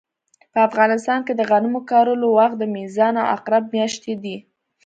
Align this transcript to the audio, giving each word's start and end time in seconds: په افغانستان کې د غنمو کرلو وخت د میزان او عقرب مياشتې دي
په 0.51 0.59
افغانستان 0.67 1.19
کې 1.25 1.33
د 1.35 1.41
غنمو 1.49 1.79
کرلو 1.89 2.27
وخت 2.37 2.55
د 2.59 2.63
میزان 2.75 3.13
او 3.21 3.25
عقرب 3.35 3.63
مياشتې 3.73 4.13
دي 4.23 4.37